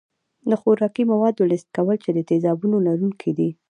د 0.49 0.51
خوراکي 0.61 1.03
موادو 1.11 1.49
لست 1.51 1.67
کول 1.75 1.97
چې 2.03 2.09
د 2.13 2.19
تیزابونو 2.29 2.77
لرونکي 2.87 3.31
دي. 3.37 3.49